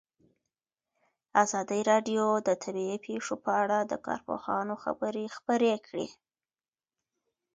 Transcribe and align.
ازادي 1.43 1.81
راډیو 1.91 2.25
د 2.47 2.49
طبیعي 2.63 2.97
پېښې 3.07 3.35
په 3.45 3.51
اړه 3.63 3.77
د 3.83 3.93
کارپوهانو 4.07 4.73
خبرې 4.83 5.25
خپرې 5.35 5.73
کړي. 5.87 6.07